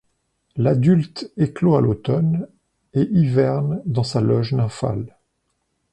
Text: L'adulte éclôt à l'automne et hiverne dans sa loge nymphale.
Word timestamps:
L'adulte 0.55 1.31
éclôt 1.37 1.75
à 1.75 1.81
l'automne 1.81 2.47
et 2.95 3.07
hiverne 3.11 3.83
dans 3.85 4.03
sa 4.03 4.19
loge 4.19 4.51
nymphale. 4.51 5.15